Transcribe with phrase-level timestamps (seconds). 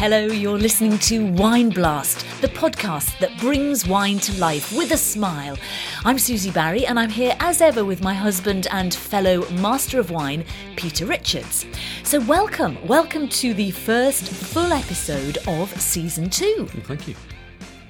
[0.00, 4.96] Hello, you're listening to Wine Blast, the podcast that brings wine to life with a
[4.96, 5.58] smile.
[6.06, 10.10] I'm Susie Barrie, and I'm here as ever with my husband and fellow master of
[10.10, 11.66] wine, Peter Richards.
[12.02, 16.66] So, welcome, welcome to the first full episode of season two.
[16.84, 17.14] Thank you.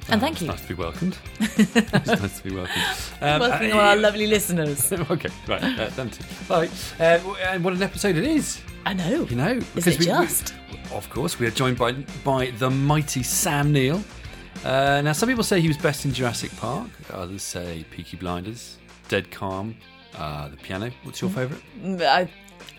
[0.08, 0.48] And thank It's you.
[0.48, 1.16] nice to be welcomed.
[1.38, 2.84] it's nice to be welcomed.
[3.20, 4.92] Um, Welcoming uh, all our lovely listeners.
[5.10, 6.24] okay, right, uh, done too.
[6.48, 8.60] Right, uh, and what an episode it is.
[8.84, 9.26] I know.
[9.26, 10.54] You know, it we, just?
[10.92, 11.92] Of course, we are joined by
[12.24, 14.02] by the mighty Sam Neill.
[14.64, 16.90] Uh, now, some people say he was best in Jurassic Park.
[17.12, 18.76] Others say Peaky Blinders,
[19.08, 19.76] Dead Calm,
[20.16, 20.90] uh, The Piano.
[21.02, 21.62] What's your favourite?
[21.82, 22.30] Mm, I,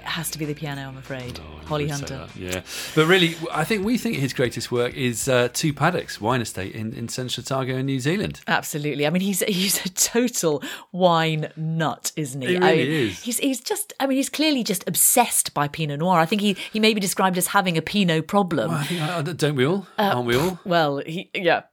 [0.03, 1.39] has to be the piano, I'm afraid.
[1.39, 2.27] Oh, Holly Hunter.
[2.35, 2.61] Yeah,
[2.95, 6.73] but really, I think we think his greatest work is uh, Two Paddocks Wine Estate
[6.75, 8.41] in, in Central Otago in New Zealand.
[8.47, 9.05] Absolutely.
[9.07, 12.49] I mean, he's he's a total wine nut, isn't he?
[12.49, 13.23] He I mean, is.
[13.23, 13.93] He's he's just.
[13.99, 16.19] I mean, he's clearly just obsessed by Pinot Noir.
[16.19, 18.69] I think he he may be described as having a Pinot problem.
[18.69, 19.88] Well, I think, uh, don't we all?
[19.97, 20.59] Aren't we all?
[20.71, 21.63] Well, he yeah,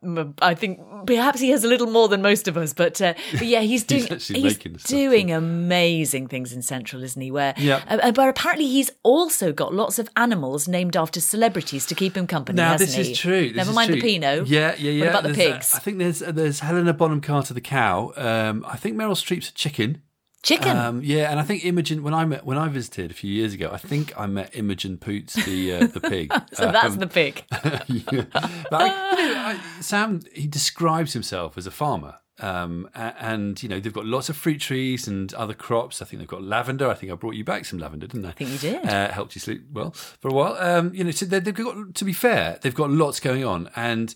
[0.42, 3.46] I think perhaps he has a little more than most of us, but uh, but
[3.46, 7.30] yeah, he's doing he's, making doing amazing things in Central, isn't he?
[7.30, 7.82] Where Yeah.
[8.18, 12.16] Uh, uh, but apparently he's also got lots of animals named after celebrities to keep
[12.16, 12.56] him company.
[12.56, 13.12] Now this he?
[13.12, 13.48] is true.
[13.48, 14.00] This Never is mind true.
[14.00, 14.46] the Pinot.
[14.46, 15.00] Yeah, yeah, yeah.
[15.00, 15.74] What about the There's, uh, pigs?
[15.74, 18.12] I think there's there's Helena Bonham Carter the cow.
[18.16, 20.02] Um, I think Meryl Streep's a chicken.
[20.42, 20.76] Chicken.
[20.76, 23.54] Um, yeah, and I think Imogen when I met when I visited a few years
[23.54, 26.32] ago, I think I met Imogen Poots the uh, the pig.
[26.52, 27.44] so that's Um, the pig.
[27.52, 28.24] yeah.
[28.72, 32.16] I, you know, I, Sam he describes himself as a farmer.
[32.40, 36.00] Um, and you know they've got lots of fruit trees and other crops.
[36.00, 36.88] I think they've got lavender.
[36.88, 38.30] I think I brought you back some lavender, didn't I?
[38.30, 38.84] I think you did.
[38.86, 40.56] Uh, helped you sleep well for a while.
[40.58, 43.70] Um, you know, so they- they've got to be fair, they've got lots going on,
[43.74, 44.14] and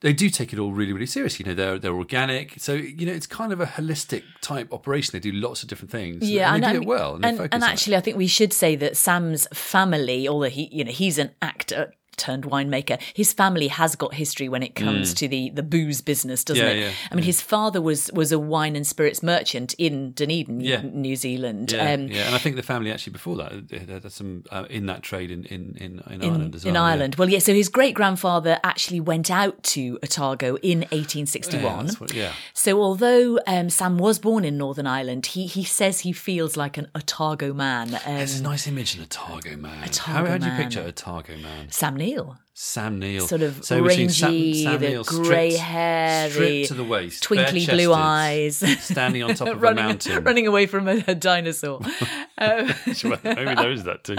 [0.00, 1.44] they do take it all really, really seriously.
[1.44, 5.12] You know, they're they're organic, so you know it's kind of a holistic type operation.
[5.12, 6.28] They do lots of different things.
[6.28, 8.52] Yeah, and they and, do it well, and, and, and actually, I think we should
[8.52, 13.68] say that Sam's family, although he, you know, he's an actor turned winemaker, his family
[13.68, 16.68] has got history when it comes to the the booze business, doesn't Mm.
[16.68, 16.80] Yeah, it?
[16.80, 20.82] yeah, I mean, his father was was a wine and spirits merchant in Dunedin, Yeah.
[20.82, 21.72] New Zealand.
[21.72, 23.52] Yeah, um, yeah, and I think the family actually before that
[23.88, 26.70] had some uh, in that trade in in in, in, Ireland as well.
[26.74, 26.76] in.
[26.76, 27.14] Ireland.
[27.16, 31.86] Well, yeah, so his great grandfather actually went out to Otago in 1861.
[31.86, 32.32] that's what- yeah.
[32.54, 36.76] So although um, Sam was born in Northern Ireland, he he says he feels like
[36.78, 37.94] an Otago man.
[37.94, 39.84] Um, a nice image, an Otago man.
[39.84, 41.70] Otago how, how do you picture Otago man?
[41.70, 46.28] Sam Neill fail Sam Neill, sort of So we're seeing rangy, the grey stripped- hair,
[46.28, 50.24] stripped to the waist, twinkly blue eyes, standing on top of a mountain.
[50.24, 51.76] running away from a, a dinosaur.
[52.38, 54.16] um, Maybe is that too.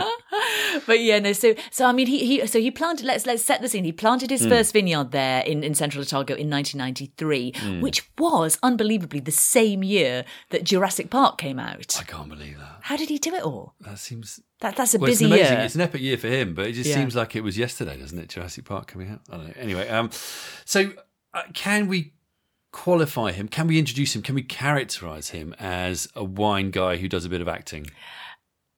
[0.87, 1.33] but yeah, no.
[1.33, 3.05] So, so I mean, he, he so he planted.
[3.05, 3.83] Let's let's set the scene.
[3.83, 7.81] He planted his first vineyard there in, in Central Otago in 1993, Hmm.
[7.81, 11.97] which was unbelievably the same year that Jurassic Park came out.
[11.99, 12.77] I can't believe that.
[12.83, 13.73] How did he do it all?
[13.81, 14.39] That seems.
[14.61, 15.53] That that's a Well, it's busy an amazing.
[15.57, 15.65] year.
[15.65, 16.95] It's an epic year for him, but it just Yeah.
[16.95, 18.28] seems like it was yesterday, doesn't it?
[18.29, 19.21] Jurassic Park coming out.
[19.29, 19.53] I don't know.
[19.57, 20.09] Anyway, um,
[20.65, 20.91] so
[21.33, 22.13] uh, can we
[22.71, 23.47] qualify him?
[23.47, 24.21] Can we introduce him?
[24.21, 27.87] Can we characterize him as a wine guy who does a bit of acting?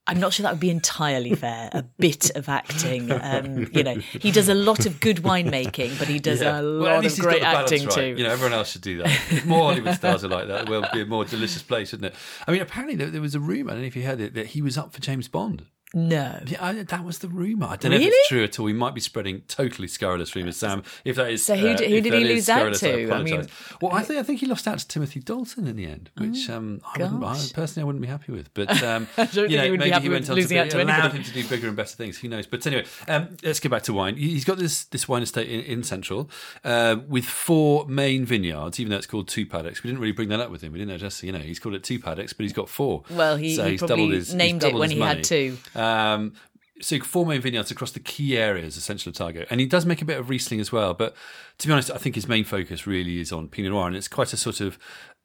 [0.04, 1.70] I'm not sure that would be entirely fair.
[1.72, 6.08] A bit of acting, um, you know, he does a lot of good winemaking, but
[6.08, 6.60] he does Yeah.
[6.60, 7.94] a lot at of great the acting right.
[7.94, 8.06] too.
[8.18, 9.06] You know, everyone else should do that.
[9.30, 12.12] If more Hollywood stars are like that, well, it'd be a more delicious place, wouldn't
[12.12, 12.18] it?
[12.48, 13.70] I mean, apparently there, there was a rumor.
[13.70, 15.66] I don't know if you heard it that he was up for James Bond.
[15.94, 17.66] No, Yeah, I, that was the rumor.
[17.66, 18.08] I don't know if Really?
[18.10, 18.64] it's true at all.
[18.64, 20.82] We might be spreading totally scurrilous rumors, Sam.
[21.04, 23.12] If that is, So who uh, did- who did he lose out scurrilous, I to?
[23.14, 23.46] I mean-
[23.80, 26.48] well, I think I think he lost out to Timothy Dalton in the end, which
[26.48, 28.52] um, I wouldn't, I, Oh, personally I wouldn't be happy with.
[28.54, 31.22] But um, you know, he maybe he went on losing to out to allowed him
[31.22, 32.18] to do bigger and better things.
[32.18, 32.46] Who knows?
[32.46, 34.16] But anyway, um, let's get back to wine.
[34.16, 36.30] He's got this this wine estate in, in Central
[36.64, 39.82] uh, with four main vineyards, even though it's called two paddocks.
[39.82, 40.72] We didn't really bring that up with him.
[40.72, 43.02] We didn't know just you know he's called it two paddocks, but he's got four.
[43.10, 45.58] Well, he- So he he's probably doubled his, named it when he had two.
[45.74, 46.34] Um, Um,
[46.80, 50.02] so four main vineyards across the key areas of Central Otago, and he does make
[50.02, 50.94] a bit of Riesling as well.
[50.94, 51.14] But
[51.58, 54.08] to be honest, I think his main focus really is on Pinot Noir, and it's
[54.08, 54.78] quite a sort of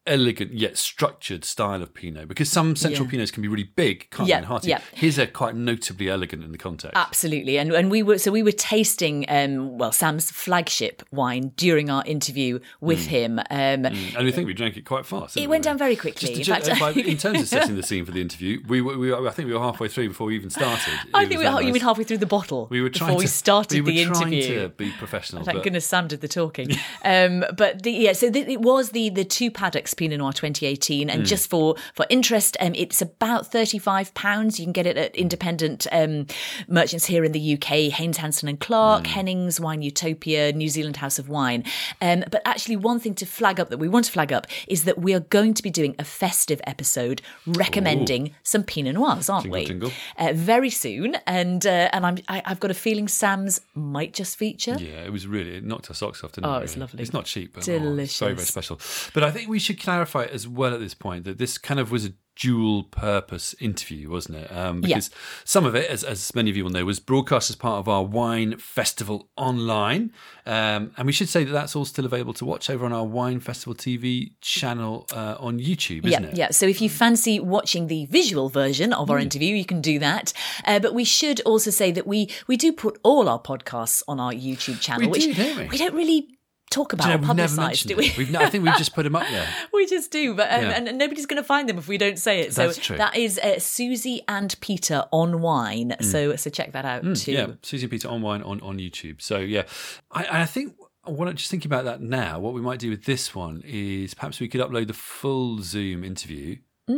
[0.08, 3.12] elegant yet structured style of Pinot because some Central Yeah.
[3.20, 4.68] Pinots can be really big, can't Yeah, they, hearty.
[4.70, 4.80] yeah.
[4.92, 6.96] His are quite notably elegant in the context.
[6.96, 11.90] Absolutely, and and we were so we were tasting um, well Sam's flagship wine during
[11.90, 13.38] our interview with him.
[13.38, 13.44] Um,
[13.86, 15.36] and we think we drank it quite fast.
[15.36, 15.68] It went we?
[15.68, 16.34] down very quickly.
[16.42, 18.96] Just In fact- I- in terms of setting the scene for the interview, we, were-
[18.98, 20.94] we were, I think we were halfway through before we even started.
[21.14, 23.18] I It think we, that you mean halfway through the bottle we were trying before
[23.18, 24.62] we to, started we were the trying interview.
[24.62, 25.44] to be professional.
[25.44, 26.70] Thank but goodness Sam did the talking.
[27.04, 31.10] um, but the, yeah, so th- it was the the two paddocks Pinot Noir 2018.
[31.10, 34.58] And just for for interest, um, it's about thirty five pounds.
[34.58, 36.26] You can get it at independent um,
[36.68, 41.18] merchants here in the UK: Haynes Hanson and Clark, Hennings, Wine Utopia, New Zealand House
[41.18, 41.64] of Wine.
[42.00, 44.84] Um, but actually, one thing to flag up that we want to flag up is
[44.84, 49.44] that we are going to be doing a festive episode recommending some Pinot Noirs, aren't
[49.44, 49.66] Jingle, we?
[49.66, 49.90] jingle.
[50.16, 54.38] Uh, very soon, and uh, and I'm I, I've got a feeling Sam's might just
[54.38, 54.76] feature.
[54.78, 56.54] Yeah, it was really it knocked our socks off, didn't it?
[56.54, 56.80] Oh, it was really?
[56.80, 57.02] lovely.
[57.02, 58.80] It's not cheap, but oh, it's very very special.
[59.14, 61.90] But I think we should clarify as well at this point that this kind of
[61.90, 64.48] was a dual purpose interview, wasn't it?
[64.52, 64.88] Um, Yeah.
[64.96, 65.10] because
[65.44, 67.88] some of it, as, as many of you will know, was broadcast as part of
[67.88, 70.12] our wine festival online,
[70.46, 73.04] um, and we should say that that's all still available to watch over on our
[73.04, 76.36] wine festival TV channel uh, on YouTube, isn't yeah, it?
[76.36, 76.50] yeah.
[76.50, 80.32] So if you fancy watching the visual version of our interview, you can do that.
[80.64, 84.20] Uh, but we should also say that we we do put all our podcasts on
[84.20, 85.68] our YouTube channel, We which do, don't we?
[85.68, 86.37] we don't really
[86.70, 88.12] talk about you or know, publicise, do we?
[88.16, 89.48] We've, I think we've just put them up there.
[89.72, 90.70] we just do, but um, Yeah.
[90.70, 92.52] and nobody's going to find them if we don't say it.
[92.52, 92.96] That's so true.
[92.98, 95.96] that is uh, Susie and Peter on wine.
[96.00, 97.32] So so check that out too.
[97.32, 97.38] Hmm.
[97.38, 99.20] Yeah, Susie and Peter on wine on, on YouTube.
[99.22, 99.62] So yeah,
[100.10, 100.74] I, I think
[101.04, 102.38] what I'm just thinking about that now.
[102.38, 106.04] What we might do with this one is perhaps we could upload the full Zoom
[106.04, 106.56] interview,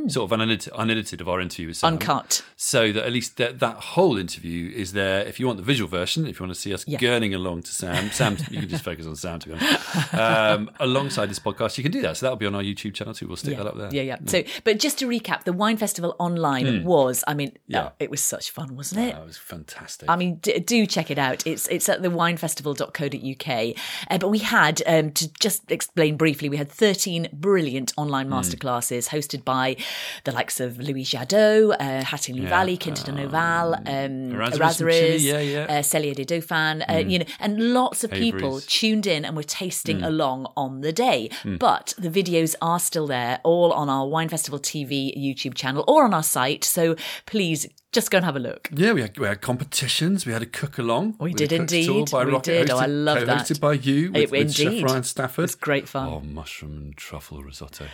[0.08, 2.00] sort of unedited, unedited of our interview with Sam, Mm.
[2.00, 2.42] Uncut.
[2.56, 5.20] so that at least that, that whole interview is there.
[5.26, 6.98] If you want the visual version, if you want to see us Yeah.
[6.98, 10.14] gurning along to Sam, Sam, you can just focus on Sam to be honest.
[10.14, 12.16] Um, alongside this podcast, you can do that.
[12.16, 13.26] So that'll be on our YouTube channel too.
[13.26, 13.88] We'll stick that up there.
[13.92, 14.16] Yeah, yeah.
[14.26, 17.56] So, but just to recap, the wine festival online was, I mean, Hmm.
[17.68, 17.84] Yeah.
[17.88, 19.14] oh, it was such fun, wasn't it?
[19.14, 20.08] That was fantastic.
[20.08, 21.46] I mean, d- do check it out.
[21.46, 23.76] It's it's at the winefestival.co.uk.
[24.10, 28.34] Uh, but we had, um, to just explain briefly, we had 13 brilliant online Hmm.
[28.34, 29.76] masterclasses hosted by
[30.24, 34.90] the likes of Louis Jadot, uh, Hattingley Valley, Quinta de Noval, um, Errazuriz Errazuriz, from
[34.90, 35.64] Chile, yeah, yeah.
[35.64, 39.42] Uh, Cellier des Dauphins, uh, you know, and lots of people tuned in and were
[39.42, 41.30] tasting along on the day.
[41.42, 41.56] Hmm.
[41.56, 46.04] But the videos are still there, all on our Wine Festival TV YouTube channel or
[46.04, 46.64] on our site.
[46.64, 46.96] So
[47.26, 48.68] please just go and have a look.
[48.72, 50.24] Yeah, we had, we had competitions.
[50.26, 51.16] We had a cook along.
[51.18, 52.12] We with did a cook's tour indeed.
[52.12, 52.70] We Rocket, did.
[52.70, 53.38] Oh, I love that.
[53.48, 54.82] Co-hosted by you with, It- with Chef.
[54.82, 55.44] Ryan Stafford.
[55.44, 56.08] It's great fun.
[56.08, 57.86] Oh, mushroom and truffle risotto.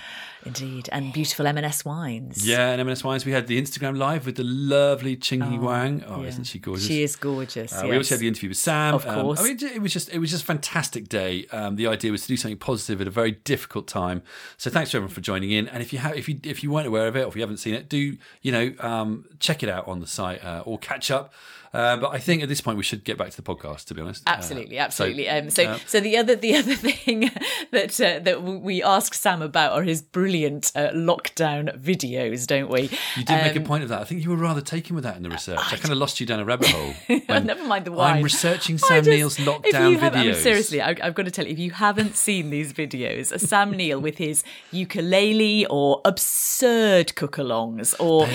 [0.45, 2.47] Indeed, and beautiful M&S wines.
[2.47, 3.25] Yeah, and M&S Wines.
[3.27, 6.05] We had the Instagram live with the lovely Ching-He Huang.
[6.07, 6.29] Oh, Yeah.
[6.29, 6.87] isn't she gorgeous?
[6.87, 7.73] She is gorgeous.
[7.73, 7.91] Uh, yes.
[7.91, 8.95] We also had the interview with Sam.
[8.95, 9.41] Of Um, course.
[9.41, 11.47] I mean, it was just it was just a fantastic day.
[11.51, 14.23] Um, the idea was to do something positive at a very difficult time.
[14.57, 15.67] So thanks to everyone for joining in.
[15.69, 17.43] And if you have if you if you weren't aware of it or if you
[17.43, 20.79] haven't seen it, do you know um, check it out on the site uh, or
[20.79, 21.33] catch up.
[21.77, 23.85] Uh, but I think at this point we should get back to the podcast.
[23.87, 25.27] To be honest, Uh, Absolutely, absolutely.
[25.27, 27.31] so, um, so, uh, so the other, the other thing
[27.71, 32.83] that uh, that we ask Sam about are his brilliant uh, lockdown videos, don't we?
[33.17, 34.01] You did make a Um, point of that.
[34.01, 35.59] I think you were rather taken with that in the research.
[35.61, 36.95] I, kind of lost you down a rabbit hole.
[37.29, 38.17] Never mind the wine.
[38.19, 40.37] I'm researching Sam just- Neill's if lockdown you have- I mean, videos.
[40.37, 44.01] seriously, I, I've got to tell you, if you haven't seen these videos, Sam Neill
[44.01, 48.27] with his ukulele or absurd cook-alongs or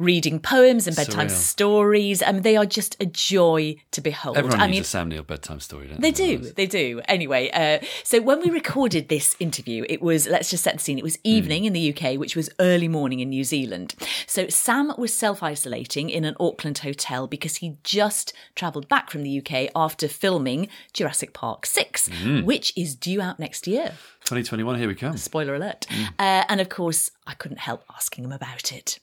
[0.00, 1.30] reading poems and bedtime surreal.
[1.30, 4.36] stories, I mean, they are just a joy to behold.
[4.36, 6.36] Everyone I needs mean, a Sam Neill bedtime story, don't They they?
[6.36, 7.00] do, they do.
[7.06, 10.98] Anyway, uh, so when we recorded this interview, it was, let's just set the scene,
[10.98, 13.94] it was evening in the UK, which was early morning in New Zealand.
[14.26, 19.22] So Sam was self isolating in an Auckland hotel because he just travelled back from
[19.22, 22.10] the UK after filming Jurassic Park 6,
[22.44, 23.92] which is due out next year.
[24.24, 25.16] 2021, here we come.
[25.16, 25.86] Spoiler alert.
[26.18, 28.98] Uh, and of course, I couldn't help asking him about it.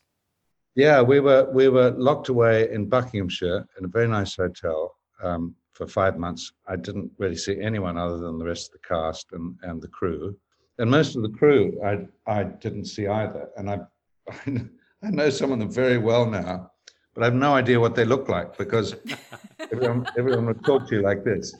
[0.75, 5.55] Yeah, we were we were locked away in Buckinghamshire in a very nice hotel um,
[5.73, 6.51] for five months.
[6.67, 9.87] I didn't really see anyone other than the rest of the cast and, and the
[9.87, 10.35] crew,
[10.79, 13.49] and most of the crew I I didn't see either.
[13.55, 13.79] And I
[15.03, 16.71] I know some of them very well now,
[17.13, 18.95] but I have no idea what they look like because
[19.71, 21.53] everyone everyone would talk to you like this.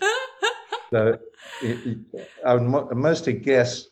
[0.91, 1.19] So
[2.45, 3.89] I would mo- mostly guess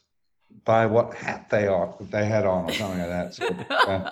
[0.65, 3.33] by what hat they are they had on or something like that.
[3.33, 4.09] So, uh,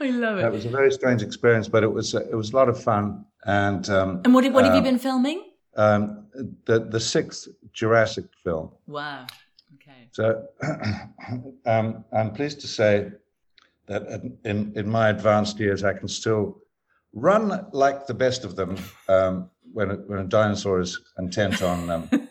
[0.00, 0.42] I love it.
[0.42, 3.24] that was a very strange experience, but it was it was a lot of fun.
[3.46, 5.42] And um, And what, what have you um, been filming?
[5.76, 6.26] um,
[6.66, 8.70] the the sixth Jurassic film.
[8.86, 9.26] Wow.
[9.74, 10.08] Okay.
[10.12, 10.46] So
[11.66, 13.10] um, I'm pleased to say
[13.86, 14.02] that
[14.44, 16.58] in in my advanced years, I can still
[17.12, 18.76] run like the best of them
[19.08, 22.08] um, when a, when a dinosaur is intent on um,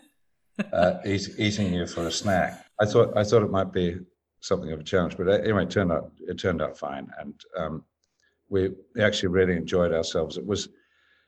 [0.73, 2.65] uh, eat, eating you for a snack.
[2.79, 3.99] I thought I thought it might be
[4.43, 7.83] something of a challenge, but anyway, it turned out it turned out fine, and um,
[8.49, 10.37] we actually really enjoyed ourselves.
[10.37, 10.69] It was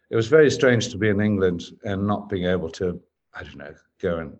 [0.10, 3.00] it was very strange to be in England and not being able to
[3.34, 4.38] I don't know go and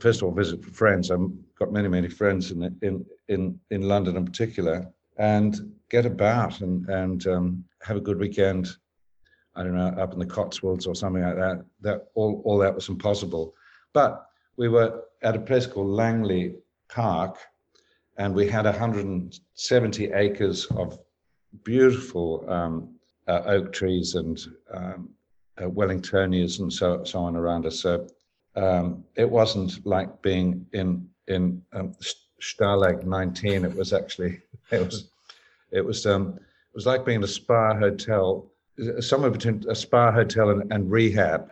[0.00, 1.10] first of all visit friends.
[1.10, 4.86] I've got many many friends in in in in London in particular,
[5.18, 8.68] and get about and and um, have a good weekend.
[9.56, 11.64] I don't know up in the Cotswolds or something like that.
[11.80, 13.54] That all all that was impossible,
[13.92, 16.54] but we were at a place called Langley
[16.88, 17.38] park,
[18.18, 20.98] and we had 170 acres of
[21.64, 22.94] beautiful um,
[23.28, 24.38] uh, oak trees and
[24.72, 25.10] um,
[25.58, 27.80] uh, Wellingtonias and so, so on around us.
[27.80, 28.06] So
[28.54, 31.94] um, it wasn't like being in in um,
[32.40, 33.64] Stalag 19.
[33.64, 35.10] It was actually it was
[35.70, 38.50] it was um, it was like being in a spa hotel,
[39.00, 41.50] somewhere between a spa hotel and, and rehab.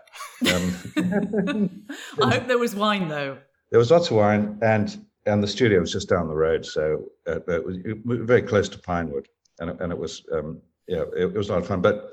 [0.53, 0.75] Um,
[2.23, 3.39] I hope there was wine though.
[3.71, 7.07] There was lots of wine, and and the studio was just down the road, so
[7.27, 9.29] uh, it was very close to Pinewood,
[9.59, 11.81] and and it was um, yeah, it, it was a lot of fun.
[11.81, 12.11] But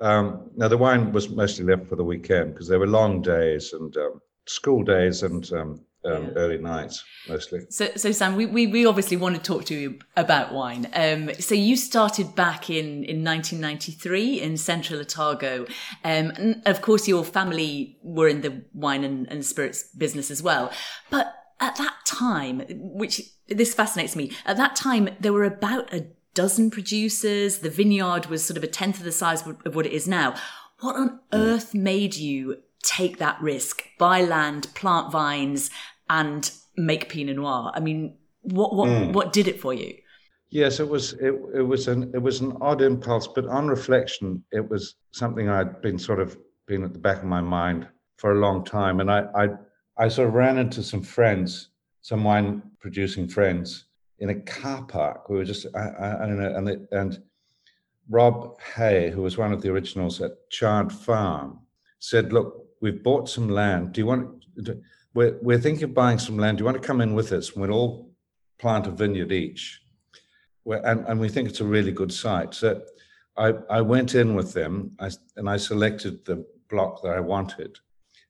[0.00, 3.72] um, now the wine was mostly left for the weekend because there were long days
[3.72, 7.60] and um, school days and um, um, early nights mostly.
[7.68, 10.88] So, so Sam, we, we, we obviously want to talk to you about wine.
[10.94, 15.66] Um, so you started back in, in 1993 in Central Otago.
[16.02, 20.42] Um, and of course, your family were in the wine and, and spirits business as
[20.42, 20.72] well.
[21.10, 26.06] But at that time, which this fascinates me, at that time, there were about a
[26.34, 27.58] dozen producers.
[27.58, 30.34] The vineyard was sort of a tenth of the size of what it is now.
[30.80, 35.70] What on earth made you take that risk, buy land, plant vines,
[36.08, 37.70] and make Pinot Noir?
[37.74, 39.12] I mean, what what mm.
[39.12, 39.94] what did it for you?
[40.48, 44.42] Yes, it was it, it was an it was an odd impulse, but on reflection,
[44.50, 47.86] it was something I'd been sort of been at the back of my mind
[48.16, 49.48] for a long time, and I I,
[50.00, 51.68] I sort of ran into some friends,
[52.00, 53.84] some wine producing friends,
[54.18, 55.28] in a car park.
[55.28, 57.22] We were just I, I, I don't know, and the, and
[58.08, 61.60] Rob Hay, who was one of the originals at Chard Farm,
[61.98, 63.92] said, "Look, we've bought some land.
[63.92, 64.44] Do you want?
[65.12, 66.56] We're we're thinking of buying some land.
[66.56, 67.50] Do you want to come in with us?
[67.50, 68.10] And We'll all
[68.58, 69.82] plant a vineyard each,
[70.66, 72.54] and and we think it's a really good site.
[72.54, 72.82] So
[73.36, 77.78] I I went in with them, I, and I selected the block that I wanted,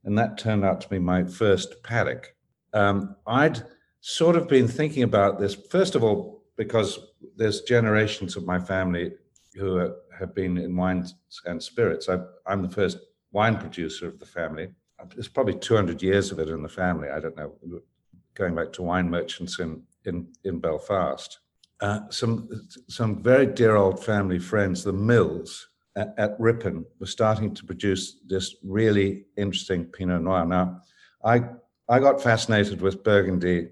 [0.05, 2.35] and that turned out to be my first paddock.
[2.73, 3.63] Um, I'd
[4.01, 6.99] sort of been thinking about this first of all because
[7.37, 9.13] there's generations of my family
[9.55, 11.15] who are, have been in wines
[11.47, 12.09] and spirits.
[12.09, 12.99] I, I'm the first
[13.33, 14.69] wine producer of the family.
[15.15, 17.09] There's probably 200 years of it in the family.
[17.09, 17.55] I don't know,
[18.35, 21.39] going back to wine merchants in in, in Belfast.
[21.81, 22.49] Uh, some
[22.89, 28.19] some very dear old family friends, the Mills at, at, Rippon, were starting to produce
[28.27, 30.45] this really interesting Pinot Noir.
[30.47, 30.81] Now,
[31.25, 31.43] I
[31.89, 33.71] I got fascinated with Burgundy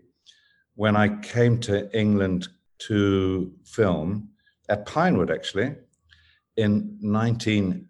[0.74, 2.48] when I came to England
[2.78, 4.30] to film
[4.68, 5.74] at Pinewood, actually,
[6.56, 7.88] in 19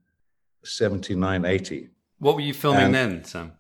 [0.65, 1.89] 79, 80.
[2.19, 3.53] What were you filming and, then, Sam?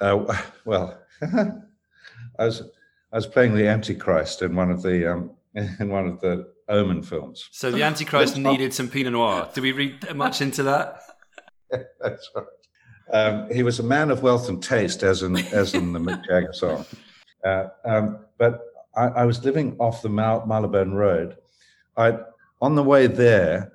[0.00, 2.62] Uh, well, I was
[3.12, 7.02] I was playing the Antichrist in one of the um, in one of the Omen
[7.02, 7.48] films.
[7.52, 9.48] So the Antichrist needed some Pinot Noir.
[9.52, 11.00] Do we read much into that?
[12.00, 12.44] That's right.
[13.12, 16.24] Um, he was a man of wealth and taste, as in as in the Mick
[16.26, 16.86] Jagger song.
[17.44, 18.60] Uh, um, but
[18.96, 21.36] I, I, was living off the Mal- Marylebone Road.
[21.96, 22.18] I
[22.62, 23.72] on the way there,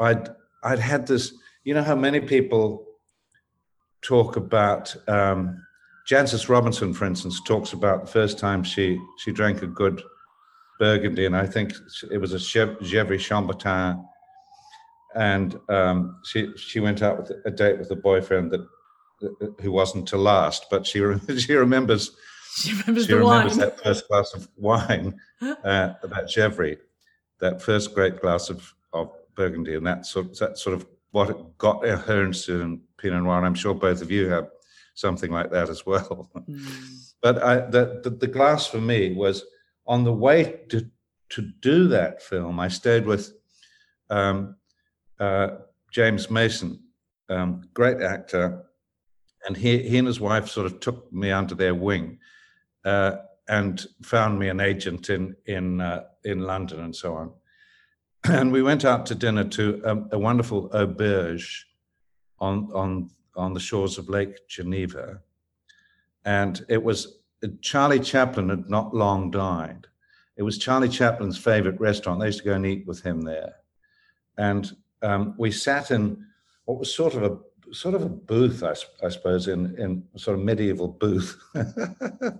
[0.00, 0.28] I'd
[0.64, 2.84] I'd had this you know how many people
[4.02, 5.64] talk about um,
[6.08, 10.02] Jancis Robinson, for instance, talks about the first time she she drank a good
[10.78, 11.72] Burgundy, and I think
[12.10, 14.04] it was a Gevrey Chambertin,
[15.14, 18.66] and um, she she went out with a date with a boyfriend that
[19.60, 20.98] who wasn't to last, but she
[21.38, 22.10] she remembers
[22.56, 26.78] she remembers, she remembers that first glass of wine uh, about Gevrey,
[27.40, 31.86] that first great glass of of Burgundy, and that sort that sort of what got
[31.86, 33.38] her interested in Pinot Noir.
[33.38, 34.48] And I'm sure both of you have
[34.94, 36.30] something like that as well.
[36.34, 37.12] Mm.
[37.22, 39.44] but I, the, the, the glass for me was
[39.86, 40.88] on the way to
[41.28, 42.60] to do that film.
[42.60, 43.32] I stayed with
[44.10, 44.56] um,
[45.18, 45.48] uh,
[45.90, 46.80] James Mason,
[47.28, 48.64] um, great actor,
[49.46, 52.18] and he he and his wife sort of took me under their wing.
[52.84, 53.16] Uh,
[53.48, 57.32] and found me an agent in in uh, in London and so on
[58.24, 61.62] and we went out to dinner to a, a, wonderful auberge
[62.40, 65.20] on on on the shores of Lake Geneva,
[66.24, 67.18] and it was
[67.60, 69.86] Charlie Chaplin had not long died.
[70.36, 72.20] It was Charlie Chaplin's favorite restaurant.
[72.20, 73.54] They used to go and eat with him there,
[74.36, 74.70] and
[75.02, 76.26] um, we sat in
[76.64, 78.74] what was sort of a sort of a booth, I,
[79.04, 81.38] I suppose, in in sort of medieval booth.
[81.54, 82.38] the,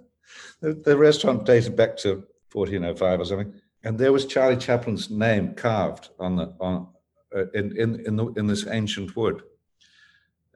[0.61, 6.09] the restaurant dated back to 1405 or something and there was Charlie Chaplin's name carved
[6.19, 6.89] on the on
[7.35, 9.43] uh, in in in, the, in this ancient wood.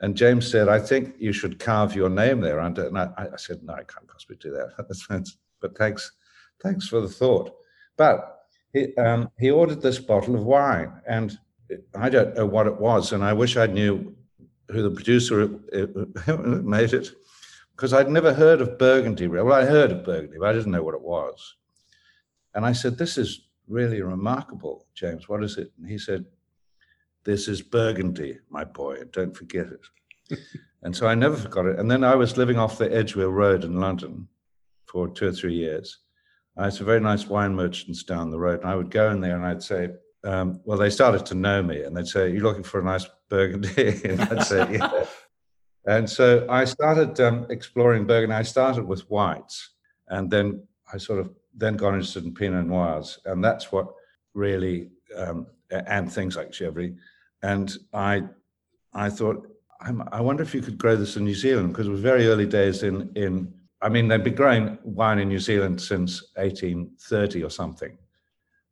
[0.01, 3.63] And James said, "I think you should carve your name there." And I, I said,
[3.63, 4.73] "No, I can't possibly do that."
[5.61, 6.13] but thanks,
[6.63, 7.55] thanks for the thought.
[7.97, 11.39] But he um, he ordered this bottle of wine, and
[11.95, 14.17] I don't know what it was, and I wish I knew
[14.71, 15.47] who the producer
[16.63, 17.11] made it,
[17.77, 19.27] because I'd never heard of Burgundy.
[19.27, 21.57] Well, I heard of Burgundy, but I didn't know what it was.
[22.55, 25.29] And I said, This is really remarkable, James.
[25.29, 25.73] What is it?
[25.79, 26.25] And he said,
[27.25, 30.39] This is Burgundy, my boy, and don't forget it.
[30.83, 31.79] and so I never forgot it.
[31.79, 34.29] And then I was living off the Edgware Road in London
[34.87, 35.99] for two or three years.
[36.57, 39.21] I had some very nice wine merchants down the road, and I would go in
[39.21, 39.91] there and I'd say,
[40.25, 43.07] um, well, they started to know me, and they'd say, "You're looking for a nice
[43.29, 45.05] Burgundy?" and I'd say, "Yeah."
[45.87, 48.37] And so I started um, exploring Burgundy.
[48.37, 49.71] I started with whites,
[50.09, 50.63] and then
[50.93, 53.95] I sort of then got interested in Pinot Noirs, and that's what
[54.35, 56.97] really um, and things like Gevrey.
[57.43, 58.23] And I,
[58.93, 59.47] I thought,
[59.83, 62.47] i wonder if you could grow this in New Zealand because it was very early
[62.47, 63.53] days in in.
[63.83, 67.97] I mean, they've been growing wine in New Zealand since 1830 or something,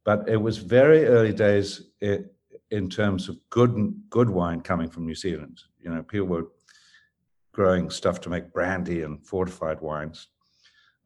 [0.04, 2.28] but it was very early days in,
[2.71, 3.73] in terms of good
[4.11, 5.62] good wine coming from New Zealand.
[5.80, 6.49] You know, people were
[7.52, 10.28] growing stuff to make brandy and fortified wines.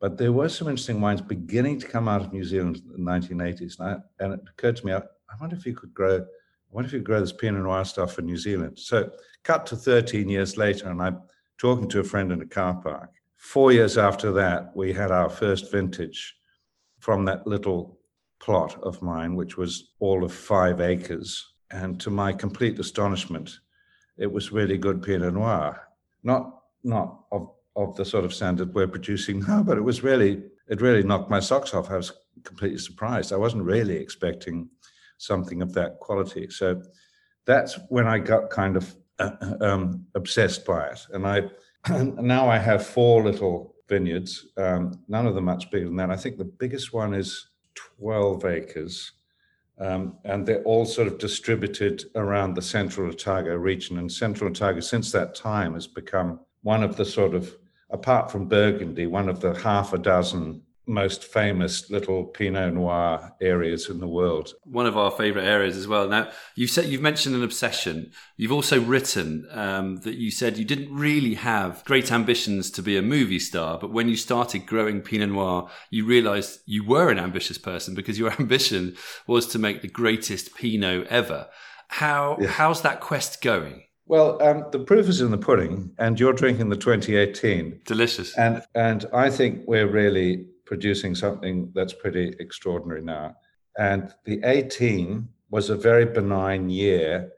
[0.00, 3.10] But there were some interesting wines beginning to come out of New Zealand in the
[3.10, 3.78] 1980s.
[3.78, 4.92] And, I, and it occurred to me,
[5.32, 7.84] I, wonder if you could grow, I wonder if you could grow this Pinot Noir
[7.84, 8.78] stuff in New Zealand.
[8.78, 9.10] So
[9.44, 11.22] cut to 13 years later, and I'm
[11.58, 13.10] talking to a friend in a car park.
[13.36, 16.36] Four years after that, we had our first vintage
[17.00, 17.98] from that little
[18.40, 21.54] plot of mine, which was all of five acres.
[21.70, 23.58] And to my complete astonishment,
[24.18, 25.80] it was really good Pinot Noir
[26.22, 30.42] not not of of the sort of standard we're producing now, but it was really
[30.68, 31.90] it really knocked my socks off.
[31.90, 32.12] I was
[32.44, 33.32] completely surprised.
[33.32, 34.68] I wasn't really expecting
[35.22, 36.48] something of that quality.
[36.50, 36.82] So
[37.46, 41.06] that's when I got kind of uh, um, obsessed by it.
[41.12, 41.42] And I
[42.20, 46.10] now I have four little vineyards, um, none of them much bigger than that.
[46.10, 49.12] I think the biggest one is 12 acres.
[49.78, 53.98] Um, and they're all sort of distributed around the Central Otago region.
[53.98, 57.56] And Central Otago, since that time, has become one of the sort of,
[57.90, 63.88] apart from Burgundy, one of the half a dozen most famous little Pinot Noir areas
[63.88, 64.54] in the world.
[64.64, 66.08] One of our favourite areas as well.
[66.08, 68.10] Now, you've said you've mentioned an obsession.
[68.36, 72.96] You've also written um, that you said you didn't really have great ambitions to be
[72.96, 77.18] a movie star, but when you started growing Pinot Noir, you realised you were an
[77.18, 78.96] ambitious person because your ambition
[79.26, 81.48] was to make the greatest Pinot ever.
[81.88, 82.48] How yeah.
[82.48, 83.84] how's that quest going?
[84.06, 87.82] Well, um, the proof is in the pudding, and you're drinking the 2018.
[87.86, 88.36] Delicious.
[88.36, 93.36] And and I think we're really producing something that's pretty extraordinary now.
[93.76, 97.30] And the 18 was a very benign year.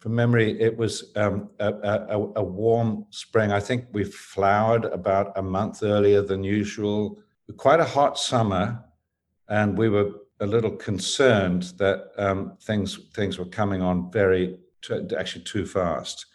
[0.00, 3.52] From memory, it was um, a, a, a, warm spring.
[3.52, 7.22] I think we flowered about a month earlier than usual.
[7.56, 8.82] Quite a hot summer,
[9.48, 14.58] and we were a little concerned that um, things things were coming on very
[15.16, 16.26] actually too fast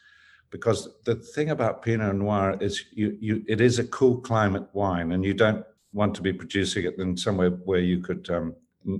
[0.52, 5.12] because the thing about Pinot Noir is you, you it is a cool climate wine,
[5.12, 8.54] and you don't want to be producing it in somewhere where you could um,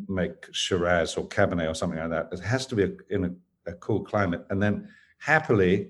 [0.08, 2.30] make Shiraz or Cabernet or something like that.
[2.32, 4.46] It has to be a, in a, a, cool climate.
[4.50, 4.88] And then
[5.20, 5.90] happily,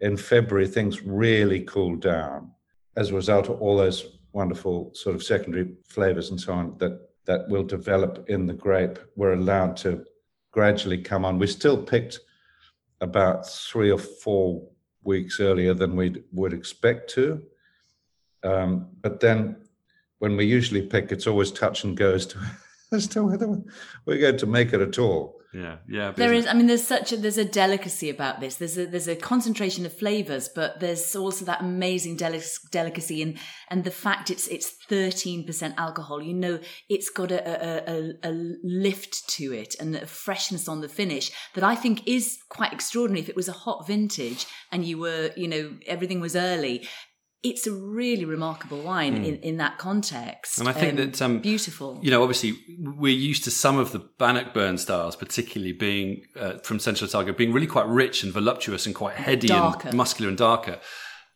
[0.00, 2.50] in February, things really cooled down
[2.96, 6.98] as a result of all those wonderful sort of secondary flavors and so on that
[7.24, 8.98] that will develop in the grape.
[9.14, 10.04] We're allowed to
[10.50, 11.38] gradually come on.
[11.38, 12.18] We still picked
[13.00, 14.68] about three or four
[15.04, 17.42] weeks earlier than we would expect to.
[18.42, 19.61] Um, but then
[20.22, 22.38] when we usually pick, it's always touch and go as to,
[22.92, 23.48] as to whether
[24.06, 25.40] we're going to make it at all.
[25.52, 26.12] Yeah, yeah.
[26.12, 26.46] There is.
[26.46, 28.54] I mean, there's such a there's a delicacy about this.
[28.54, 33.36] There's a there's a concentration of flavors, but there's also that amazing delic- delicacy and
[33.68, 36.22] and the fact it's it's 13 percent alcohol.
[36.22, 36.58] You know,
[36.88, 38.32] it's got a, a, a a
[38.62, 43.20] lift to it and a freshness on the finish that I think is quite extraordinary.
[43.20, 46.88] If it was a hot vintage and you were, you know, everything was early,
[47.42, 49.26] it's a really remarkable wine mm.
[49.26, 50.58] in, in that context.
[50.58, 51.98] And I think um, that um, beautiful.
[52.00, 56.78] You know, obviously, we're used to some of the Bannockburn styles, particularly being uh, from
[56.78, 59.88] Central Otago, being really quite rich and voluptuous and quite heady darker.
[59.88, 60.78] and muscular and darker.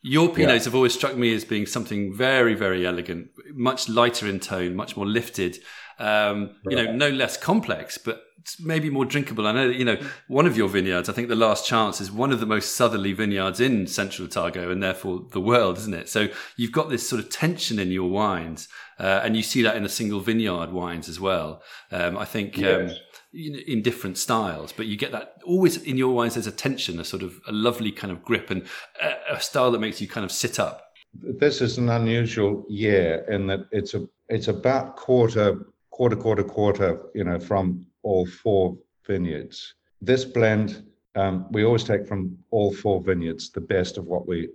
[0.03, 0.65] Your Pinots yeah.
[0.65, 4.97] have always struck me as being something very, very elegant, much lighter in tone, much
[4.97, 5.59] more lifted.
[5.99, 6.57] Um.
[6.69, 8.23] You know, no less complex, but
[8.61, 9.47] maybe more drinkable.
[9.47, 12.13] I know that, you know, one of your vineyards, I think the Last Chance is
[12.13, 16.09] one of the most southerly vineyards in central Otago and therefore the world, isn't it?
[16.09, 19.77] So you've got this sort of tension in your wines, uh, and you see that
[19.77, 21.63] in the single vineyard wines as well.
[21.91, 22.91] Um, I think, um,
[23.37, 23.59] yes.
[23.59, 26.35] um, in different styles, but you get that always in your wines.
[26.35, 28.67] There's a tension, a sort of a lovely kind of grip, and
[29.03, 30.83] a, a style that makes you kind of sit up.
[31.15, 37.01] This is an unusual year in that it's a it's about quarter quarter quarter quarter,
[37.15, 39.75] you know, from all four vineyards.
[40.03, 44.49] This blend, um, we always take from all four vineyards the best of what we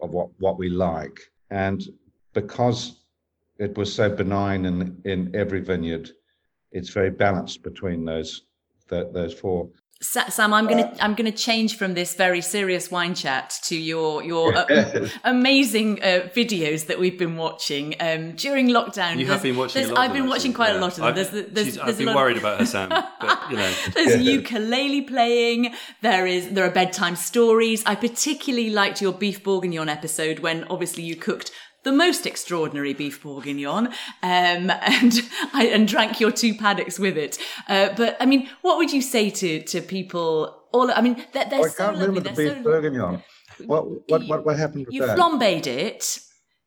[0.00, 1.20] of what what we like.
[1.50, 1.88] and
[2.34, 3.04] because
[3.58, 6.10] it was so benign in in every vineyard,
[6.74, 8.42] it's very balanced between those
[8.88, 9.70] the, those four.
[10.02, 14.54] Sam, I'm gonna I'm gonna change from this very serious wine chat to your your
[14.54, 19.18] uh, amazing uh, videos that we've been watching um, during lockdown.
[19.18, 19.96] You have been watching.
[19.96, 20.78] I've been watching quite yeah.
[20.78, 21.04] a lot of them.
[21.06, 22.90] I've, there's, there's, there's I've been worried of, about her, Sam.
[22.90, 25.72] But, you know, there's ukulele playing.
[26.02, 27.82] There is there are bedtime stories.
[27.86, 31.50] I particularly liked your beef bourguignon episode when obviously you cooked
[31.84, 33.92] the most extraordinary beef bourguignon, um,
[34.22, 35.20] and
[35.52, 37.38] I, and drank your two paddocks with it.
[37.68, 40.62] Uh, but I mean, what would you say to to people?
[40.72, 42.08] All I mean, they're, they're oh, I so can't lovely.
[42.08, 43.22] remember the beef so, bourguignon.
[43.66, 45.16] What what what what happened with you that?
[45.16, 46.18] You flambéed it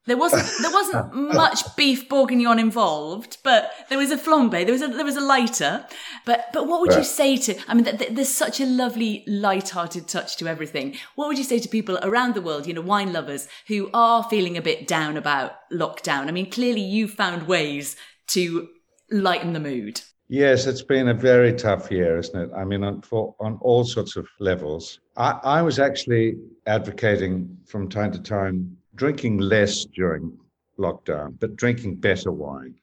[0.07, 4.81] there wasn't there wasn't much beef bourguignon involved, but there was a flambe, there was
[4.81, 5.85] a there was a lighter.
[6.25, 7.55] But but what would you say to?
[7.67, 10.95] I mean, th- th- there's such a lovely light-hearted touch to everything.
[11.15, 14.23] What would you say to people around the world, you know, wine lovers who are
[14.23, 16.27] feeling a bit down about lockdown?
[16.27, 17.95] I mean, clearly you found ways
[18.27, 18.69] to
[19.11, 20.01] lighten the mood.
[20.29, 22.49] Yes, it's been a very tough year, isn't it?
[22.53, 24.99] I mean, on, for, on all sorts of levels.
[25.15, 30.37] I, I was actually advocating from time to time drinking less during
[30.77, 32.75] lockdown, but drinking better wine,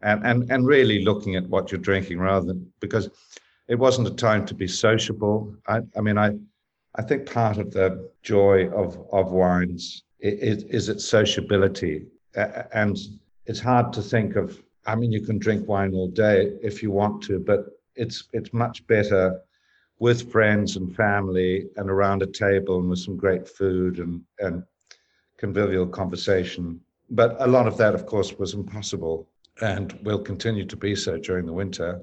[0.00, 3.10] and and and really looking at what you're drinking rather than because
[3.68, 5.54] it wasn't a time to be sociable.
[5.66, 6.38] I, I mean, I
[6.94, 12.06] I think part of the joy of of wines is, is its sociability,
[12.72, 12.96] and
[13.46, 14.60] it's hard to think of.
[14.86, 18.52] I mean, you can drink wine all day if you want to, but it's it's
[18.52, 19.40] much better
[19.98, 24.62] with friends and family and around a table and with some great food and and
[25.38, 26.80] convivial conversation.
[27.10, 29.28] But a lot of that, of course, was impossible
[29.60, 32.02] and will continue to be so during the winter.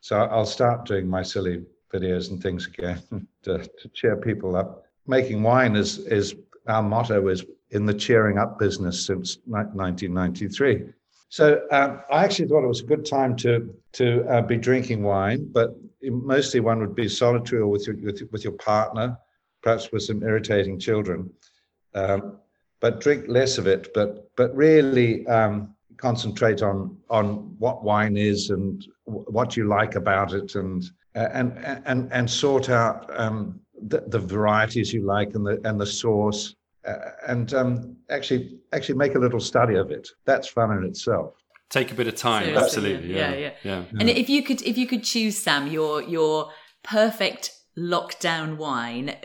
[0.00, 3.02] So I'll start doing my silly videos and things again
[3.42, 4.84] to, to cheer people up.
[5.06, 6.34] Making wine is, is
[6.68, 10.84] our motto is in the cheering up business since 1993.
[11.28, 15.02] So um, I actually thought it was a good time to to uh, be drinking
[15.02, 19.18] wine, but mostly one would be solitary or with your with, with your partner,
[19.62, 21.30] perhaps with some irritating children.
[21.94, 22.38] Um,
[22.86, 23.92] but drink less of it.
[23.94, 27.26] But but really um, concentrate on on
[27.58, 30.84] what wine is and w- what you like about it, and
[31.16, 31.48] uh, and
[31.84, 36.54] and and sort out um, the, the, varieties you like and the and the source,
[36.86, 40.08] uh, and um, actually actually make a little study of it.
[40.24, 41.34] That's fun in itself.
[41.68, 43.14] Take a bit of time, Seriously, absolutely.
[43.14, 43.32] Yeah.
[43.32, 43.84] Yeah, yeah, yeah.
[43.98, 46.50] And if you could if you could choose, Sam, your your
[46.84, 49.16] perfect lockdown wine.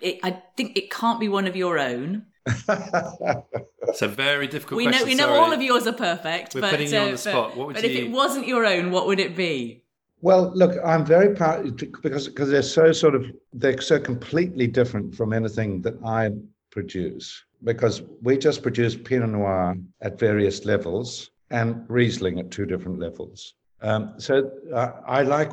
[0.00, 4.84] It, I think it can't be one of your own it's a very difficult we
[4.84, 5.00] question.
[5.00, 5.38] Know, we know Sorry.
[5.38, 6.54] all of yours are perfect.
[6.54, 7.56] We're but, putting you on the uh, spot.
[7.56, 7.90] What would but you...
[7.90, 9.82] if it wasn't your own, what would it be?
[10.20, 15.14] Well, look, I'm very proud because because they're so sort of they're so completely different
[15.14, 16.30] from anything that I
[16.70, 17.44] produce.
[17.64, 23.54] Because we just produce Pinot Noir at various levels and Riesling at two different levels.
[23.82, 25.52] Um, so uh, I like.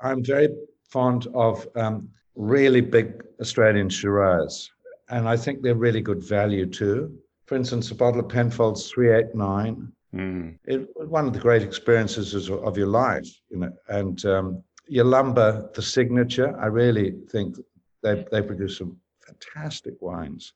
[0.00, 0.48] I'm very
[0.88, 4.70] fond of um, really big Australian Shiraz
[5.10, 7.16] and I think they're really good value too.
[7.46, 10.58] For instance, a bottle of Penfolds 389, mm.
[10.64, 13.72] it, one of the great experiences of your life, you know.
[13.88, 17.56] And um, Yalumba, the signature, I really think
[18.02, 20.52] they, they produce some fantastic wines.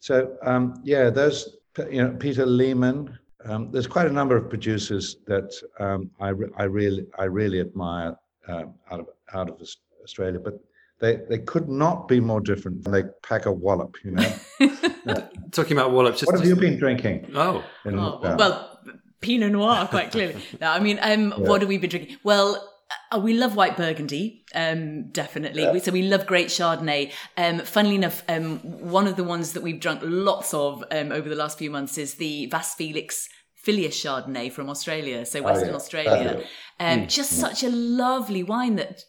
[0.00, 1.56] So, um, yeah, those,
[1.90, 3.18] you know, Peter Lehmann.
[3.44, 8.16] um, there's quite a number of producers that um, I, I really I really admire
[8.48, 9.60] uh, out of out of
[10.02, 10.58] Australia, but
[11.00, 12.84] they they could not be more different.
[12.90, 14.34] They pack a wallop, you know.
[15.50, 16.20] Talking about wallops.
[16.20, 17.30] Just, what have you been drinking?
[17.34, 18.78] Oh, oh well,
[19.20, 20.42] Pinot Noir, quite clearly.
[20.60, 21.48] no, I mean, um, yeah.
[21.48, 22.16] what have we been drinking?
[22.22, 22.70] Well.
[23.10, 25.62] Uh, we love white Burgundy, um, definitely.
[25.62, 25.78] Yeah.
[25.78, 27.12] So we love great Chardonnay.
[27.36, 31.28] Um, funnily enough, um, one of the ones that we've drunk lots of um, over
[31.28, 33.28] the last few months is the Vasse Felix
[33.64, 35.76] Filius Chardonnay from Australia, so Western oh, yeah.
[35.76, 36.44] Australia.
[36.78, 37.36] Um, mm, just mm.
[37.36, 39.02] such a lovely wine that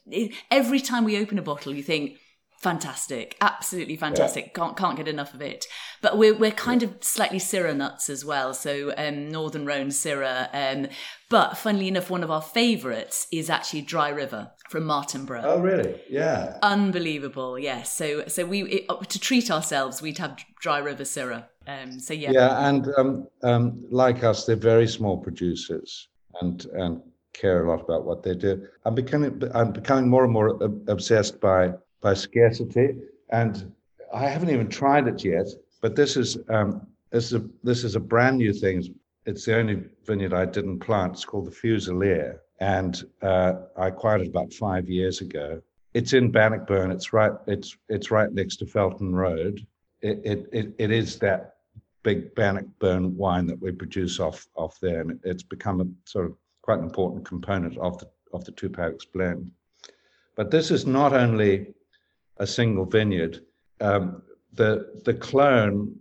[0.49, 2.17] every time we open a bottle, you think,
[2.59, 4.45] fantastic, absolutely fantastic.
[4.45, 4.53] Yeah.
[4.53, 5.65] Can't can't get enough of it.
[6.01, 6.89] But we're we're kind yeah.
[6.89, 8.53] of slightly Syrah nuts as well.
[8.53, 10.49] So um, Northern Rhone Syrah.
[10.53, 10.87] Um,
[11.29, 15.43] but funnily enough, one of our favourites is actually Dry River from Martinborough.
[15.43, 16.01] Oh, really?
[16.09, 16.57] Yeah.
[16.61, 17.59] Unbelievable.
[17.59, 17.93] Yes.
[17.93, 21.45] So so we it, to treat ourselves, we'd have Dry River Syrah.
[21.67, 22.31] Um, so yeah.
[22.31, 26.09] Yeah, and um, um, like us, they're very small producers,
[26.41, 27.01] and and
[27.33, 28.67] care a lot about what they do.
[28.85, 32.95] I'm becoming I'm becoming more and more obsessed by by scarcity,
[33.29, 33.71] and
[34.13, 35.47] I haven't even tried it yet.
[35.81, 38.95] But this is um, this is a, this is a brand new thing.
[39.25, 41.13] It's the only vineyard I didn't plant.
[41.13, 45.61] It's called the Fusilier, and uh, I acquired it about five years ago.
[45.93, 46.91] It's in Bannockburn.
[46.91, 47.31] It's right.
[47.47, 49.65] It's it's right next to Felton Road.
[50.01, 51.54] It it it, it is that
[52.05, 56.37] big Bannockburn wine that we produce off off there, and it's become a sort of
[56.61, 59.51] quite an important component of the of the Two Paddocks blend.
[60.35, 61.73] But this is not only
[62.37, 63.41] a single vineyard.
[63.81, 64.21] Um,
[64.53, 65.95] the the clone,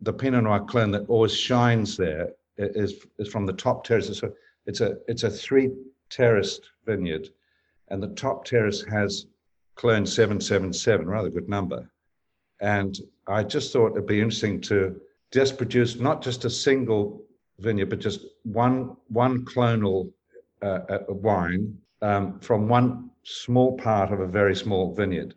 [0.00, 4.22] the Pinot Noir clone that always shines there is is from the top terrace.
[4.22, 4.32] A
[4.64, 5.70] it's a, it's a three
[6.08, 7.28] terraced vineyard,
[7.88, 9.26] and the top terrace has
[9.74, 11.90] clone seven seven seven, rather good number.
[12.60, 15.00] And I just thought it'd be interesting to
[15.32, 17.22] just produced not just a single
[17.58, 20.12] vineyard, but just one one clonal
[20.62, 25.34] uh, uh, wine um, from one small part of a very small vineyard.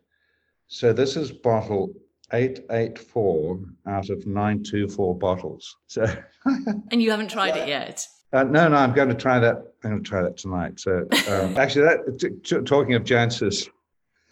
[0.68, 1.94] So this is bottle
[2.34, 5.78] 884 out of 924 bottles.
[5.88, 6.06] So
[6.92, 8.06] And you haven't tried it yet.
[8.34, 9.56] Uh, no, no, I'm going to try that.
[9.84, 10.80] I'm going to try that tonight.
[10.80, 13.70] So um, actually, that t- t- talking of Jancis,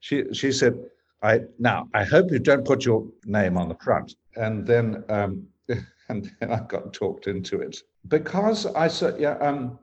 [0.00, 0.74] she she said,
[1.22, 5.46] "I now I hope you don't put your name on the front." And then um,
[6.08, 7.76] and then I got talked into it
[8.08, 9.78] because I said, "Yeah, um,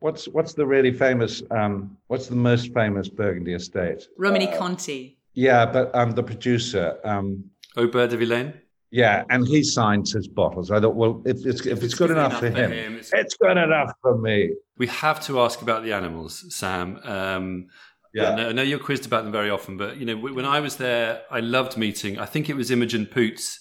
[0.00, 1.42] what's what's the really famous?
[1.50, 4.06] Um, what's the most famous Burgundy estate?
[4.18, 5.18] Romanée Conti.
[5.34, 7.44] Yeah, but um, the producer, um,
[7.78, 8.52] Aubert de Villaine.
[8.90, 10.70] yeah, and he signs his bottles.
[10.70, 13.92] I thought, well, if it's if, it's good enough, for him, it's- it's good enough
[14.02, 14.50] for me.
[14.76, 17.00] We have to ask about the animals, Sam.
[17.04, 17.68] Um,
[18.14, 20.76] Know, I know you're quizzed about them very often, but you know when I was
[20.76, 22.18] there, I loved meeting.
[22.18, 23.60] I think it was Imogen Poots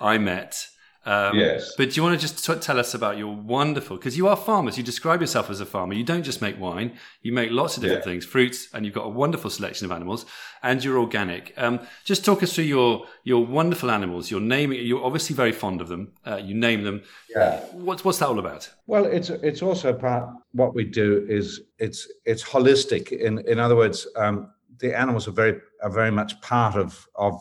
[0.00, 0.66] I met.
[1.04, 1.72] Um, Yes.
[1.76, 3.96] But do you want to just t- tell us about your wonderful?
[3.96, 4.76] Because you are farmers.
[4.78, 5.94] You describe yourself as a farmer.
[5.94, 6.92] You don't just make wine.
[7.22, 8.12] You make lots of different Yeah.
[8.12, 10.24] things, fruits, and you've got a wonderful selection of animals.
[10.62, 11.54] And you're organic.
[11.56, 14.30] Um, just talk us through your your wonderful animals.
[14.30, 14.78] You're naming.
[14.86, 16.12] You're obviously very fond of them.
[16.24, 17.02] Uh, you name them.
[17.34, 17.60] Yeah.
[17.72, 18.70] What's what's that all about?
[18.86, 23.10] Well, it's it's also part what we do is it's it's holistic.
[23.10, 27.34] In in other words, um, the animals are very are very much part of of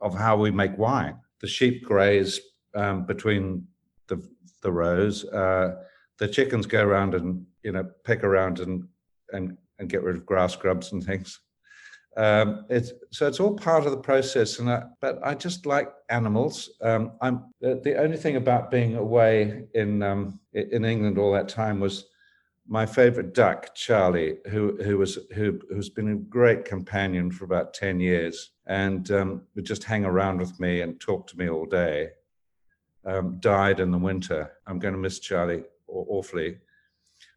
[0.00, 1.16] of how we make wine.
[1.40, 2.40] The sheep graze
[2.74, 3.66] um, between
[4.08, 4.22] the
[4.62, 5.24] the rows.
[5.24, 5.76] Uh,
[6.18, 8.86] the chickens go around and you know pick around and
[9.32, 11.40] and and get rid of grass grubs and things.
[12.16, 15.90] Um, it's so it's all part of the process, and I, but I just like
[16.10, 16.70] animals.
[16.82, 21.48] Um, I'm the, the only thing about being away in um, in England all that
[21.48, 22.06] time was
[22.66, 27.72] my favorite duck, Charlie, who who was who who's been a great companion for about
[27.72, 31.66] ten years, and um, would just hang around with me and talk to me all
[31.66, 32.10] day.
[33.04, 34.52] Um, died in the winter.
[34.66, 36.58] I'm going to miss Charlie awfully,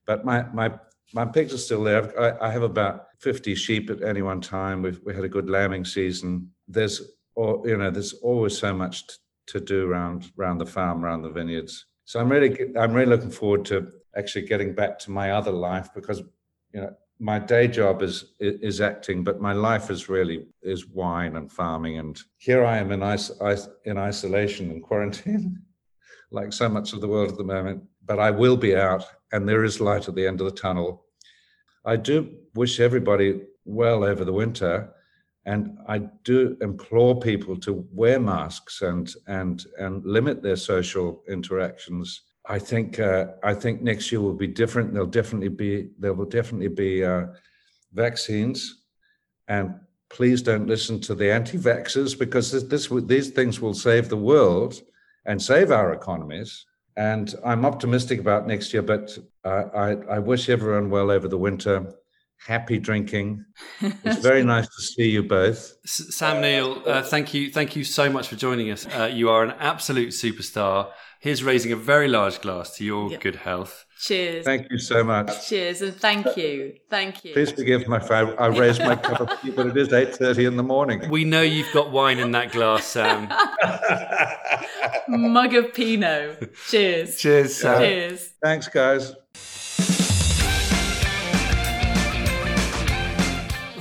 [0.06, 0.72] but my my
[1.14, 2.20] my pigs are still there.
[2.20, 4.82] I, I have about 50 sheep at any one time.
[4.82, 6.52] We've we had a good lambing season.
[6.68, 7.02] There's
[7.36, 9.16] or you know there's always so much t-
[9.48, 11.86] to do around around the farm, around the vineyards.
[12.06, 15.90] So I'm really I'm really looking forward to actually getting back to my other life
[15.94, 16.20] because
[16.74, 21.38] you know my day job is is acting, but my life is really is wine
[21.38, 21.98] and farming.
[21.98, 25.62] And here I am in is, in isolation and quarantine,
[26.32, 27.84] like so much of the world at the moment.
[28.06, 31.06] But I will be out, and there is light at the end of the tunnel.
[31.86, 34.94] I do wish everybody well over the winter,
[35.46, 42.24] and I do implore people to wear masks and and and limit their social interactions.
[42.48, 44.94] I think uh, I think next year will be different.
[44.94, 47.28] There'll definitely be there will definitely be uh,
[47.94, 48.84] vaccines,
[49.48, 49.76] and
[50.10, 54.82] please don't listen to the anti-vaxxers because this, this these things will save the world
[55.26, 56.66] and save our economies.
[56.98, 61.38] And I'm optimistic about next year, but uh, I, I wish everyone well over the
[61.38, 61.94] winter.
[62.38, 63.44] Happy drinking.
[63.82, 65.76] It's very nice to see you both.
[65.86, 68.86] Sam Neill, uh, thank you, thank you so much for joining us.
[68.86, 70.92] Uh, you are an absolute superstar.
[71.26, 73.20] Here's raising a very large glass to your Yep.
[73.20, 73.88] good health.
[74.00, 74.46] Cheers.
[74.46, 75.48] Thank you so much.
[75.50, 76.76] Cheers and thank you.
[76.88, 77.34] Thank you.
[77.34, 80.48] Please forgive my if I, I raised my cup of tea, but it is 8.30
[80.50, 81.10] in the morning.
[81.10, 83.28] We know you've got wine in that glass, Sam.
[85.08, 86.54] Mug of Pinot.
[86.70, 87.18] Cheers.
[87.20, 87.80] Cheers, Sam.
[87.80, 88.34] Cheers.
[88.44, 89.16] Thanks, guys.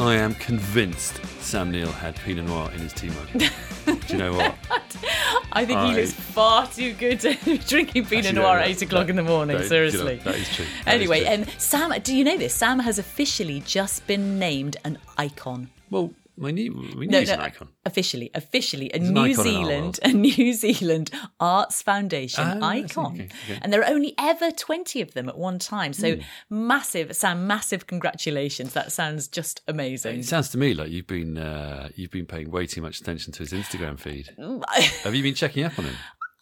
[0.00, 3.28] I am convinced Sam Neill had Pinot Noir in his tea mug.
[3.84, 4.54] Do you know what?
[5.52, 8.62] I think I- he looks far too good to be drinking Pinot Actually, Noir no,
[8.62, 10.16] at 8 o'clock that- in the morning, that- do you know, seriously.
[10.24, 10.64] that is true.
[10.84, 11.28] That is Anyway, true.
[11.28, 12.54] Um, and Sam, do you know this?
[12.54, 15.70] Sam has officially just been named an icon.
[15.90, 17.68] Well, we need, we need No, an no, icon.
[17.84, 22.66] officially, officially, a New Zealand, a New Zealand Arts Foundation see.
[22.66, 23.58] icon, Okay, okay.
[23.62, 25.92] and there are only ever twenty of them at one time.
[25.92, 26.66] So Hmm.
[26.68, 28.72] massive, Sam, massive congratulations!
[28.72, 30.20] That sounds just amazing.
[30.20, 33.32] It sounds to me like you've been uh, you've been paying way too much attention
[33.34, 34.30] to his Instagram feed.
[35.04, 35.94] Have you been checking up on him?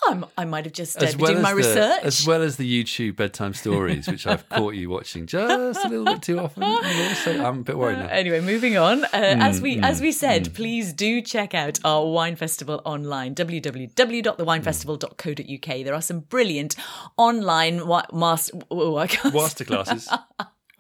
[0.05, 2.05] I'm, I might have just uh, been doing my the, research.
[2.05, 6.05] As well as the YouTube bedtime stories, which I've caught you watching just a little
[6.05, 6.65] bit too often.
[6.65, 8.09] Also, I'm a bit worried now.
[8.09, 9.05] Anyway, moving on.
[9.05, 10.55] Uh, mm, as we mm, as we said, mm.
[10.55, 15.85] please do check out our wine festival online www.thewinefestival.co.uk.
[15.85, 16.77] There are some brilliant
[17.17, 18.99] online wa- master oh,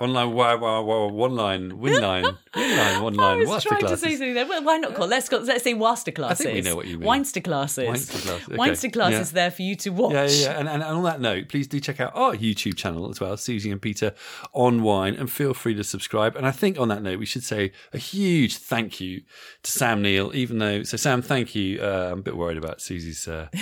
[0.02, 2.24] Online, why, why, why, one line, win line,
[2.56, 3.40] win line, one line.
[3.42, 4.46] I was trying to say something there.
[4.46, 5.06] Well, why not call?
[5.06, 5.38] Let's go.
[5.38, 6.44] Let's say Waster classes.
[6.44, 7.06] I think we know what you mean.
[7.06, 7.86] Weinster classes.
[7.86, 8.48] Weinster classes.
[8.48, 8.56] Okay.
[8.56, 9.34] Weinster classes yeah.
[9.34, 10.12] there for you to watch.
[10.12, 10.28] Yeah, yeah.
[10.28, 10.58] yeah.
[10.58, 13.36] And, and, and on that note, please do check out our YouTube channel as well,
[13.36, 14.12] Susie and Peter
[14.52, 16.34] on wine, and feel free to subscribe.
[16.34, 19.22] And I think on that note, we should say a huge thank you
[19.62, 20.34] to Sam Neill.
[20.34, 21.80] Even though, so Sam, thank you.
[21.80, 23.28] Uh, I'm a bit worried about Susie's.
[23.28, 23.46] Uh,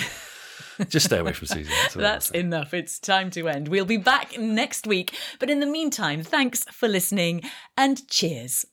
[0.89, 1.71] just stay away from Susan.
[1.81, 2.73] That's, That's enough.
[2.73, 3.67] It's time to end.
[3.67, 5.15] We'll be back next week.
[5.39, 7.41] But in the meantime, thanks for listening
[7.77, 8.65] and cheers.